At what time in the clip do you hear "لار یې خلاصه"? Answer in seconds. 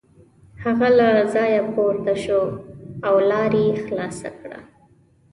3.29-4.29